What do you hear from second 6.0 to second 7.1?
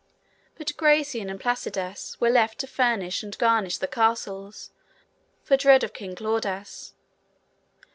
Claudas.